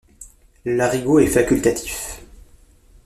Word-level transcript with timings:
Le 0.65 0.77
Larigot 0.77 1.19
est 1.19 1.27
facultatif. 1.27 2.23